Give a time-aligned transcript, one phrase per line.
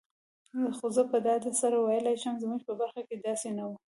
[0.77, 3.75] خو زه په ډاډ سره ویلای شم، زموږ په برخه کي داسي نه وو.